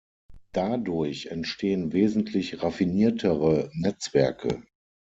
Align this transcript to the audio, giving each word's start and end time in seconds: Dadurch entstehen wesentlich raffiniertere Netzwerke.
Dadurch 0.51 1.27
entstehen 1.27 1.93
wesentlich 1.93 2.63
raffiniertere 2.63 3.69
Netzwerke. 3.75 4.63